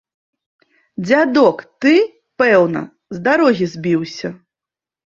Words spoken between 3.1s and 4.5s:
з дарогі збіўся?